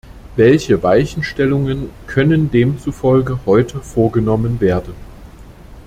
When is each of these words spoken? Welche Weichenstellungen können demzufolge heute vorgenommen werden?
Welche 0.35 0.81
Weichenstellungen 0.81 1.91
können 2.07 2.49
demzufolge 2.49 3.37
heute 3.45 3.81
vorgenommen 3.81 4.59
werden? 4.59 4.95